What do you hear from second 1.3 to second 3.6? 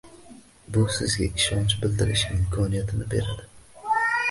ishonch bildirish imkoniyatini beradi